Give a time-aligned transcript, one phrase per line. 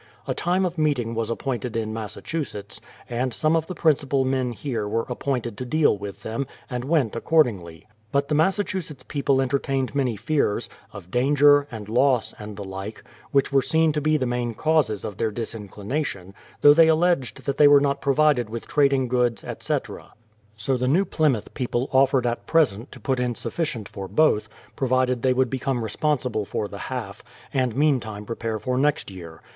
[0.27, 4.87] A time of meeting was appointed in Massachusetts, and some of the principal men here
[4.87, 7.85] were appointed to deal with them, and went accordingly.
[8.11, 13.03] But the Massachusetts people enter tained many fears, of danger, and loss, and the like,
[13.29, 17.57] which were seen to be the main causes of their disinclination, though they alleged that
[17.59, 20.13] they were not provided with trad ing goods, etc.
[20.57, 25.21] So the New Plymouth people offered at present to put in sufficient for both, provided
[25.21, 27.23] they would become responsible for the half,
[27.53, 29.43] and meantime prepare for next year.